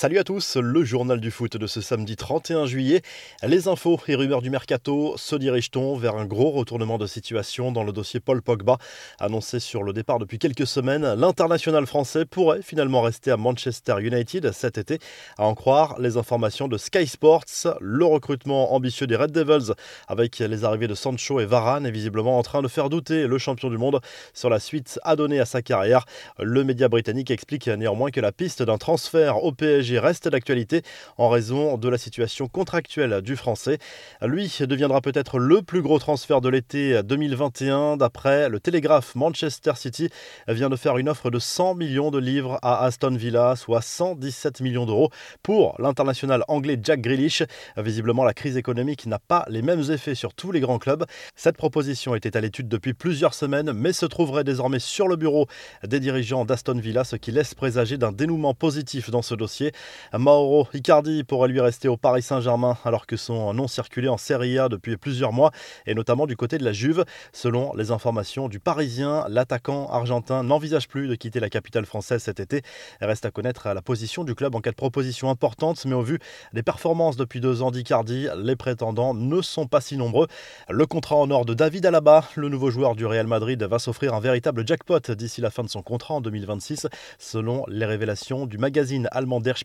[0.00, 3.02] Salut à tous, le journal du foot de ce samedi 31 juillet.
[3.42, 7.82] Les infos et rumeurs du mercato se dirigent-on vers un gros retournement de situation dans
[7.82, 8.78] le dossier Paul Pogba
[9.18, 14.52] Annoncé sur le départ depuis quelques semaines, l'international français pourrait finalement rester à Manchester United
[14.52, 15.00] cet été.
[15.36, 19.72] À en croire les informations de Sky Sports, le recrutement ambitieux des Red Devils
[20.06, 23.38] avec les arrivées de Sancho et Varane est visiblement en train de faire douter le
[23.38, 23.98] champion du monde
[24.32, 26.04] sur la suite à donner à sa carrière.
[26.38, 30.82] Le média britannique explique néanmoins que la piste d'un transfert au PSG reste d'actualité
[31.16, 33.78] en raison de la situation contractuelle du français.
[34.20, 37.96] Lui deviendra peut-être le plus gros transfert de l'été 2021.
[37.96, 40.08] D'après le Télégraphe, Manchester City
[40.48, 44.60] vient de faire une offre de 100 millions de livres à Aston Villa, soit 117
[44.60, 45.10] millions d'euros
[45.42, 47.42] pour l'international anglais Jack Grealish.
[47.76, 51.04] Visiblement, la crise économique n'a pas les mêmes effets sur tous les grands clubs.
[51.36, 55.46] Cette proposition était à l'étude depuis plusieurs semaines, mais se trouverait désormais sur le bureau
[55.86, 59.72] des dirigeants d'Aston Villa, ce qui laisse présager d'un dénouement positif dans ce dossier.
[60.12, 64.58] Mauro Icardi pourrait lui rester au Paris Saint-Germain alors que son nom circulait en Serie
[64.58, 65.50] A depuis plusieurs mois
[65.86, 67.04] et notamment du côté de la Juve.
[67.32, 72.40] Selon les informations du Parisien, l'attaquant argentin n'envisage plus de quitter la capitale française cet
[72.40, 72.62] été.
[73.00, 76.18] Reste à connaître la position du club en cas de proposition importante, mais au vu
[76.52, 80.26] des performances depuis deux ans d'Icardi, les prétendants ne sont pas si nombreux.
[80.68, 84.14] Le contrat en or de David Alaba, le nouveau joueur du Real Madrid, va s'offrir
[84.14, 86.86] un véritable jackpot d'ici la fin de son contrat en 2026,
[87.18, 89.56] selon les révélations du magazine allemand Der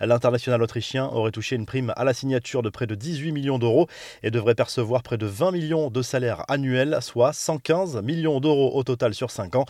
[0.00, 3.86] L'international autrichien aurait touché une prime à la signature de près de 18 millions d'euros
[4.22, 8.82] et devrait percevoir près de 20 millions de salaires annuels, soit 115 millions d'euros au
[8.82, 9.64] total sur 5 ans.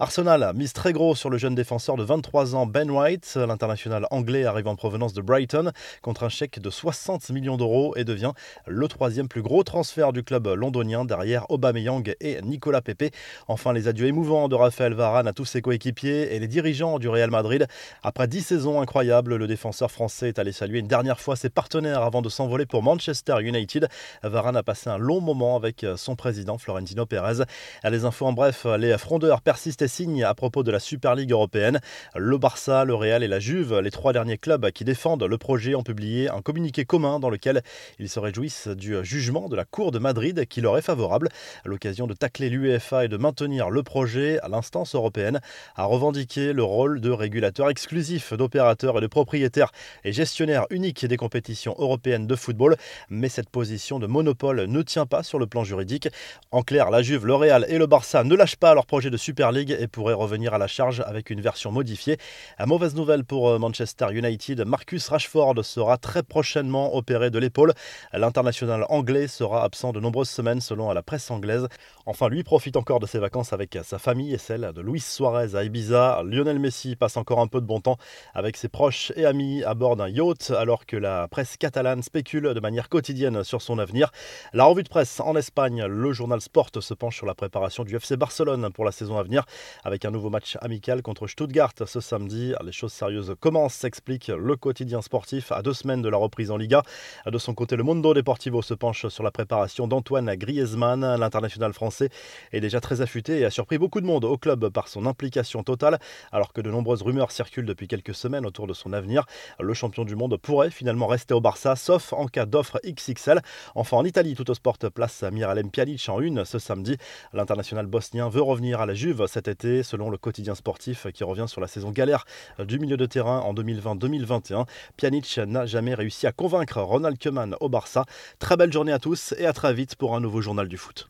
[0.00, 3.36] Arsenal mise très gros sur le jeune défenseur de 23 ans Ben White.
[3.36, 5.70] L'international anglais arrive en provenance de Brighton
[6.02, 8.32] contre un chèque de 60 millions d'euros et devient
[8.66, 13.14] le troisième plus gros transfert du club londonien derrière Aubameyang et Nicolas Pepe.
[13.48, 17.08] Enfin, les adieux émouvants de Raphaël Varane à tous ses coéquipiers et les dirigeants du
[17.08, 17.66] Real Madrid.
[18.02, 22.02] Après 10 saisons incroyables, le défenseur français est allé saluer une dernière fois ses partenaires
[22.02, 23.88] avant de s'envoler pour Manchester United.
[24.22, 27.44] Varane a passé un long moment avec son président Florentino Pérez.
[27.84, 31.32] Les infos en bref, les frondeurs persistent et signent à propos de la Super League
[31.32, 31.80] européenne.
[32.16, 35.74] Le Barça, le Real et la Juve, les trois derniers clubs qui défendent le projet,
[35.74, 37.62] ont publié un communiqué commun dans lequel
[37.98, 41.28] ils se réjouissent du jugement de la Cour de Madrid qui leur est favorable.
[41.64, 45.40] À l'occasion de tacler l'UEFA et de maintenir le projet, l'instance européenne
[45.76, 49.70] a revendiqué le rôle de régulateur exclusif d'opérateurs et de propriétaire
[50.04, 52.76] et gestionnaire unique des compétitions européennes de football.
[53.08, 56.08] Mais cette position de monopole ne tient pas sur le plan juridique.
[56.50, 59.16] En clair, la Juve, le Real et le Barça ne lâchent pas leur projet de
[59.16, 62.18] Super League et pourraient revenir à la charge avec une version modifiée.
[62.58, 67.72] À mauvaise nouvelle pour euh, Manchester United, Marcus Rashford sera très prochainement opéré de l'épaule.
[68.12, 71.68] L'international anglais sera absent de nombreuses semaines selon la presse anglaise.
[72.06, 75.54] Enfin, lui profite encore de ses vacances avec sa famille et celle de Luis Suarez
[75.54, 76.22] à Ibiza.
[76.24, 77.96] Lionel Messi passe encore un peu de bon temps
[78.34, 78.83] avec ses proches
[79.16, 83.42] et amis à bord d'un yacht alors que la presse catalane spécule de manière quotidienne
[83.42, 84.10] sur son avenir.
[84.52, 87.96] La revue de presse en Espagne, le journal Sport se penche sur la préparation du
[87.96, 89.44] FC Barcelone pour la saison à venir
[89.84, 92.52] avec un nouveau match amical contre Stuttgart ce samedi.
[92.62, 96.58] Les choses sérieuses commencent, s'explique le quotidien sportif à deux semaines de la reprise en
[96.58, 96.82] Liga.
[97.26, 101.16] De son côté, le Mundo Deportivo se penche sur la préparation d'Antoine Griezmann.
[101.18, 102.10] L'international français
[102.52, 105.62] est déjà très affûté et a surpris beaucoup de monde au club par son implication
[105.62, 105.98] totale
[106.32, 109.24] alors que de nombreuses rumeurs circulent depuis quelques semaines autour de son avenir.
[109.58, 113.40] Le champion du monde pourrait finalement rester au Barça, sauf en cas d'offre XXL.
[113.74, 116.96] Enfin, en Italie, tout au sport place Miralem Pjanic en une ce samedi.
[117.32, 121.46] L'international bosnien veut revenir à la Juve cet été, selon le quotidien sportif qui revient
[121.48, 122.24] sur la saison galère
[122.58, 124.66] du milieu de terrain en 2020-2021.
[124.96, 128.04] Pjanic n'a jamais réussi à convaincre Ronald Koeman au Barça.
[128.38, 131.08] Très belle journée à tous et à très vite pour un nouveau journal du foot.